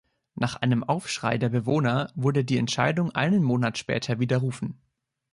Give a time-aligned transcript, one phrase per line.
[0.33, 4.81] Nach einem Aufschrei der Bewohner wurde die Entscheidung einen Monat später widerrufen.